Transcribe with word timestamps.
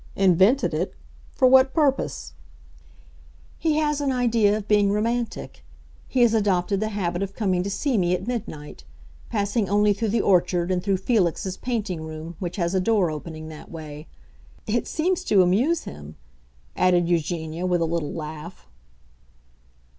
"Invented 0.15 0.73
it? 0.73 0.95
For 1.35 1.47
what 1.47 1.75
purpose?" 1.75 2.33
"He 3.59 3.75
has 3.77 4.01
an 4.01 4.11
idea 4.11 4.57
of 4.57 4.67
being 4.67 4.91
romantic. 4.91 5.63
He 6.07 6.21
has 6.21 6.33
adopted 6.33 6.79
the 6.79 6.89
habit 6.89 7.21
of 7.21 7.35
coming 7.35 7.61
to 7.61 7.69
see 7.69 7.99
me 7.99 8.15
at 8.15 8.25
midnight—passing 8.25 9.69
only 9.69 9.93
through 9.93 10.07
the 10.07 10.19
orchard 10.21 10.71
and 10.71 10.83
through 10.83 10.97
Felix's 10.97 11.55
painting 11.55 12.01
room, 12.01 12.35
which 12.39 12.55
has 12.55 12.73
a 12.73 12.79
door 12.79 13.11
opening 13.11 13.49
that 13.49 13.69
way. 13.69 14.07
It 14.65 14.87
seems 14.87 15.23
to 15.25 15.43
amuse 15.43 15.83
him," 15.83 16.15
added 16.75 17.07
Eugenia, 17.07 17.67
with 17.67 17.81
a 17.81 17.85
little 17.85 18.11
laugh. 18.11 18.67